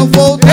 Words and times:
eu 0.00 0.06
voltei 0.06 0.50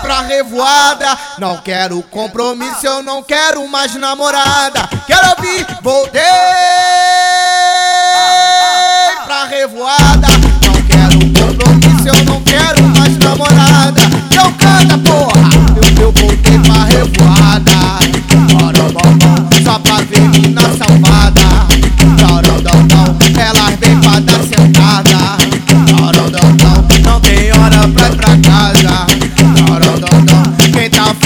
pra 0.00 0.20
revoada. 0.20 1.18
Não 1.38 1.58
quero 1.58 2.00
compromisso, 2.04 2.86
eu 2.86 3.02
não 3.02 3.22
quero 3.22 3.66
mais 3.66 3.94
namorada. 3.96 4.88
Quero 5.06 5.28
ouvir, 5.30 5.66
voltei. 5.82 6.22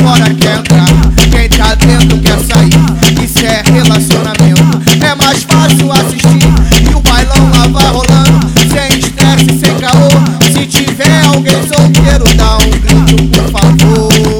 Fora 0.02 0.34
quer 0.34 0.58
entrar, 0.58 0.86
quem 1.30 1.48
tá 1.48 1.74
dentro 1.74 2.18
quer 2.18 2.38
sair. 2.40 3.22
Isso 3.22 3.44
é 3.44 3.62
relacionamento, 3.70 4.80
é 5.04 5.14
mais 5.14 5.42
fácil 5.44 5.92
assistir. 5.92 6.90
E 6.90 6.94
o 6.94 7.00
bailão 7.00 7.50
lá 7.50 7.66
vai 7.68 7.86
rolando, 7.86 8.48
sem 8.56 8.98
estresse, 8.98 9.58
sem 9.58 9.74
caô. 9.76 10.08
Se 10.52 10.66
tiver 10.66 11.24
alguém 11.26 11.62
solteiro, 11.68 12.24
dá 12.36 12.56
um 12.58 12.70
grito, 12.70 13.28
por 13.28 13.50
favor. 13.50 14.39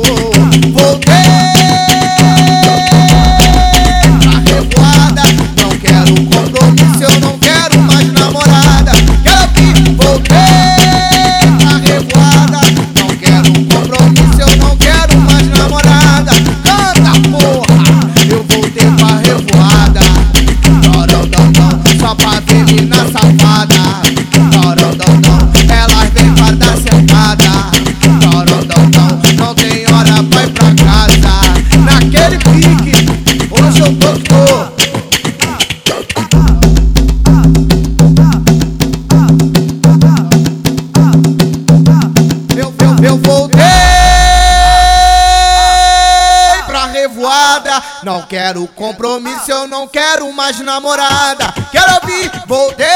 Não 48.03 48.23
quero 48.23 48.67
compromisso, 48.69 49.51
eu 49.51 49.67
não 49.67 49.87
quero 49.87 50.33
mais 50.33 50.59
namorada. 50.61 51.53
Quero 51.71 51.93
ouvir, 52.01 52.31
voltei 52.47 52.87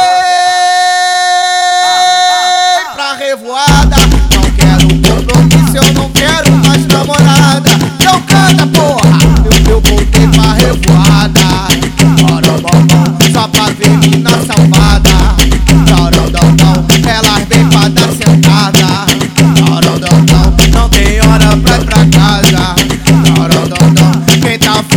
pra 2.94 3.12
revoada. 3.14 3.97
Não 4.34 4.50
quero 4.52 4.88
compromisso, 4.88 5.77
eu 5.77 5.92
não 5.92 6.10
quero 6.10 6.50
mais 6.52 6.86
namorada. 6.86 7.70
Eu 8.02 8.19
canta, 8.22 8.66
porra, 8.66 9.19
eu, 9.44 9.72
eu 9.75 9.80
voltei 9.82 10.27
pra 10.28 10.55
revoada. 10.55 11.41
Bora, 12.22 13.30
só 13.30 13.47
pra 13.48 13.64
ver 13.66 14.03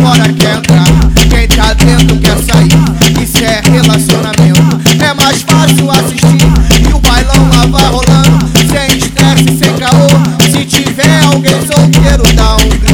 fora 0.08 0.32
quer 0.32 0.56
entrar, 0.56 0.86
quem 1.28 1.48
tá 1.48 1.74
dentro 1.74 2.16
quer 2.16 2.38
sair. 2.38 3.22
Isso 3.22 3.44
é 3.44 3.60
relacionamento, 3.70 4.80
é 5.02 5.14
mais 5.14 5.42
fácil 5.42 5.90
assistir. 5.90 6.88
E 6.88 6.94
o 6.94 6.98
bailão 7.00 7.48
lá 7.50 7.66
vai 7.66 7.84
rolando, 7.84 8.46
sem 8.56 8.96
estresse, 8.96 9.58
sem 9.58 9.74
caô. 9.74 10.08
Se 10.50 10.64
tiver 10.64 11.24
alguém 11.24 11.60
solteiro, 11.66 12.22
dá 12.34 12.56
um 12.56 12.87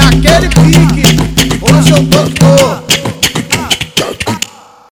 Naquele 0.00 0.48
pique, 0.48 1.58
hoje 1.60 1.90
eu 1.92 2.06
tô. 2.06 2.79